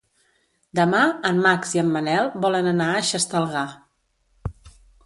[0.79, 1.01] Demà
[1.31, 3.67] en Max i en Manel volen anar a Xestalgar.